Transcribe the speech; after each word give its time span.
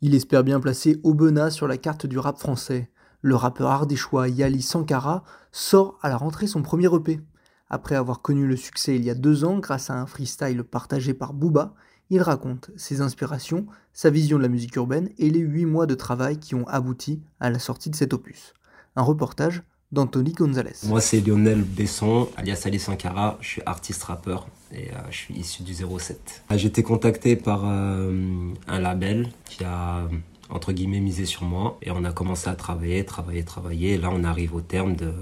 Il 0.00 0.14
espère 0.14 0.44
bien 0.44 0.60
placer 0.60 1.00
Aubenas 1.02 1.50
sur 1.50 1.66
la 1.66 1.76
carte 1.76 2.06
du 2.06 2.20
rap 2.20 2.38
français. 2.38 2.88
Le 3.20 3.34
rappeur 3.34 3.68
ardéchois 3.68 4.28
Yali 4.28 4.62
Sankara 4.62 5.24
sort 5.50 5.98
à 6.02 6.08
la 6.08 6.16
rentrée 6.16 6.46
son 6.46 6.62
premier 6.62 6.86
EP. 6.94 7.20
Après 7.68 7.96
avoir 7.96 8.22
connu 8.22 8.46
le 8.46 8.54
succès 8.54 8.94
il 8.94 9.04
y 9.04 9.10
a 9.10 9.16
deux 9.16 9.44
ans 9.44 9.58
grâce 9.58 9.90
à 9.90 10.00
un 10.00 10.06
freestyle 10.06 10.62
partagé 10.62 11.14
par 11.14 11.32
Booba, 11.32 11.74
il 12.10 12.22
raconte 12.22 12.70
ses 12.76 13.00
inspirations, 13.00 13.66
sa 13.92 14.10
vision 14.10 14.38
de 14.38 14.42
la 14.44 14.48
musique 14.48 14.76
urbaine 14.76 15.10
et 15.18 15.30
les 15.30 15.40
huit 15.40 15.66
mois 15.66 15.86
de 15.86 15.96
travail 15.96 16.38
qui 16.38 16.54
ont 16.54 16.68
abouti 16.68 17.20
à 17.40 17.50
la 17.50 17.58
sortie 17.58 17.90
de 17.90 17.96
cet 17.96 18.12
opus. 18.12 18.54
Un 18.94 19.02
reportage 19.02 19.64
d'Anthony 19.90 20.32
Gonzalez. 20.32 20.74
Moi, 20.84 21.00
c'est 21.00 21.20
Lionel 21.20 21.62
Besson, 21.62 22.28
alias 22.36 22.62
Ali 22.66 22.78
Sankara. 22.78 23.38
Je 23.40 23.48
suis 23.48 23.62
artiste 23.64 24.02
rappeur 24.04 24.46
et 24.72 24.90
euh, 24.90 24.96
je 25.10 25.16
suis 25.16 25.34
issu 25.34 25.62
du 25.62 25.74
07. 25.74 26.44
J'ai 26.54 26.66
été 26.66 26.82
contacté 26.82 27.36
par 27.36 27.62
euh, 27.64 28.52
un 28.66 28.78
label 28.80 29.28
qui 29.46 29.64
a 29.64 30.08
entre 30.50 30.72
guillemets 30.72 31.00
misé 31.00 31.26
sur 31.26 31.42
moi 31.42 31.78
et 31.82 31.90
on 31.90 32.04
a 32.04 32.12
commencé 32.12 32.48
à 32.48 32.54
travailler, 32.54 33.04
travailler, 33.04 33.42
travailler. 33.42 33.98
Là, 33.98 34.10
on 34.12 34.24
arrive 34.24 34.54
au 34.54 34.60
terme 34.60 34.96
de, 34.96 35.12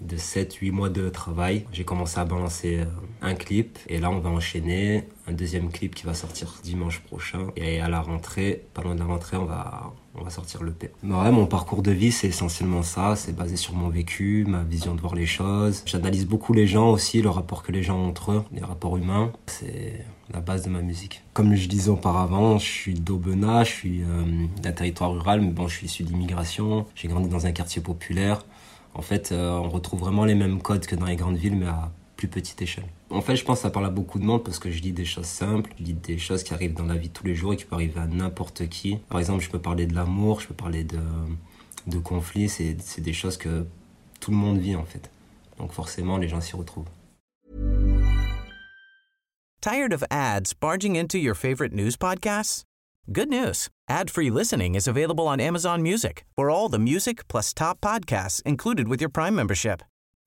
de 0.00 0.16
7-8 0.16 0.72
mois 0.72 0.88
de 0.88 1.08
travail. 1.08 1.66
J'ai 1.72 1.84
commencé 1.84 2.18
à 2.18 2.24
balancer 2.24 2.78
euh, 2.80 2.84
un 3.22 3.34
clip 3.34 3.78
et 3.88 3.98
là, 3.98 4.10
on 4.10 4.18
va 4.18 4.30
enchaîner 4.30 5.04
un 5.30 5.32
deuxième 5.32 5.70
clip 5.70 5.94
qui 5.94 6.04
va 6.04 6.14
sortir 6.14 6.60
dimanche 6.62 7.00
prochain. 7.00 7.46
Et 7.56 7.80
à 7.80 7.88
la 7.88 8.00
rentrée, 8.00 8.64
pas 8.74 8.82
loin 8.82 8.94
de 8.94 9.00
la 9.00 9.06
rentrée, 9.06 9.36
on 9.36 9.44
va, 9.44 9.92
on 10.14 10.22
va 10.24 10.30
sortir 10.30 10.62
le 10.62 10.72
P. 10.72 10.90
Ouais, 11.04 11.30
mon 11.30 11.46
parcours 11.46 11.82
de 11.82 11.92
vie, 11.92 12.12
c'est 12.12 12.28
essentiellement 12.28 12.82
ça. 12.82 13.16
C'est 13.16 13.34
basé 13.34 13.56
sur 13.56 13.74
mon 13.74 13.88
vécu, 13.88 14.44
ma 14.48 14.62
vision 14.62 14.94
de 14.94 15.00
voir 15.00 15.14
les 15.14 15.26
choses. 15.26 15.82
J'analyse 15.86 16.26
beaucoup 16.26 16.52
les 16.52 16.66
gens 16.66 16.90
aussi, 16.90 17.22
le 17.22 17.30
rapport 17.30 17.62
que 17.62 17.72
les 17.72 17.82
gens 17.82 17.96
ont 17.96 18.08
entre 18.08 18.32
eux, 18.32 18.44
les 18.52 18.62
rapports 18.62 18.96
humains. 18.96 19.32
C'est 19.46 20.04
la 20.32 20.40
base 20.40 20.62
de 20.62 20.70
ma 20.70 20.82
musique. 20.82 21.22
Comme 21.32 21.54
je 21.54 21.68
disais 21.68 21.90
auparavant, 21.90 22.58
je 22.58 22.66
suis 22.66 22.94
d'Aubenas, 22.94 23.64
je 23.64 23.70
suis 23.70 24.02
euh, 24.02 24.46
d'un 24.62 24.72
territoire 24.72 25.12
rural, 25.12 25.40
mais 25.40 25.50
bon, 25.50 25.68
je 25.68 25.76
suis 25.76 25.86
issu 25.86 26.02
d'immigration. 26.02 26.86
J'ai 26.94 27.08
grandi 27.08 27.28
dans 27.28 27.46
un 27.46 27.52
quartier 27.52 27.82
populaire. 27.82 28.44
En 28.94 29.02
fait, 29.02 29.30
euh, 29.30 29.52
on 29.52 29.68
retrouve 29.68 30.00
vraiment 30.00 30.24
les 30.24 30.34
mêmes 30.34 30.60
codes 30.60 30.86
que 30.86 30.96
dans 30.96 31.06
les 31.06 31.16
grandes 31.16 31.36
villes, 31.36 31.56
mais 31.56 31.66
à 31.66 31.92
petite 32.28 32.60
échelle. 32.62 32.86
En 33.10 33.20
fait, 33.20 33.36
je 33.36 33.44
pense 33.44 33.58
que 33.58 33.62
ça 33.62 33.70
parle 33.70 33.86
à 33.86 33.90
beaucoup 33.90 34.18
de 34.18 34.24
monde 34.24 34.44
parce 34.44 34.58
que 34.58 34.70
je 34.70 34.80
dis 34.80 34.92
des 34.92 35.04
choses 35.04 35.26
simples, 35.26 35.70
je 35.78 35.84
dis 35.84 35.94
des 35.94 36.18
choses 36.18 36.42
qui 36.42 36.54
arrivent 36.54 36.74
dans 36.74 36.86
la 36.86 36.96
vie 36.96 37.10
tous 37.10 37.24
les 37.24 37.34
jours 37.34 37.52
et 37.52 37.56
qui 37.56 37.64
peuvent 37.64 37.78
arriver 37.78 38.00
à 38.00 38.06
n'importe 38.06 38.68
qui. 38.68 38.96
Par 39.08 39.18
exemple, 39.18 39.42
je 39.42 39.50
peux 39.50 39.58
parler 39.58 39.86
de 39.86 39.94
l'amour, 39.94 40.40
je 40.40 40.48
peux 40.48 40.54
parler 40.54 40.84
de, 40.84 41.00
de 41.86 41.98
conflits, 41.98 42.48
c'est 42.48 43.00
des 43.00 43.12
choses 43.12 43.36
que 43.36 43.66
tout 44.20 44.30
le 44.30 44.36
monde 44.36 44.58
vit 44.58 44.76
en 44.76 44.84
fait. 44.84 45.10
Donc 45.58 45.72
forcément, 45.72 46.18
les 46.18 46.28
gens 46.28 46.40
s'y 46.40 46.56
retrouvent. 46.56 46.88
Tired 49.60 49.92
of 49.92 50.02
ads 50.10 50.54
barging 50.54 50.96
into 50.96 51.18
your 51.18 51.34
favorite 51.34 51.74
news 51.74 51.96
podcasts? 51.96 52.64
Good 53.12 53.28
news. 53.28 53.68
Ad-free 53.88 54.30
listening 54.30 54.74
is 54.74 54.86
available 54.86 55.26
on 55.26 55.40
Amazon 55.40 55.82
Music 55.82 56.24
for 56.36 56.48
all 56.48 56.68
the 56.68 56.78
music 56.78 57.26
plus 57.28 57.52
top 57.52 57.80
podcasts 57.80 58.40
included 58.46 58.88
with 58.88 59.00
your 59.00 59.10
Prime 59.10 59.34
membership. 59.34 59.82